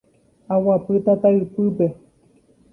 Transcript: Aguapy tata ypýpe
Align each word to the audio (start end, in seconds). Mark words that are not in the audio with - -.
Aguapy 0.53 0.95
tata 1.05 1.27
ypýpe 1.41 1.85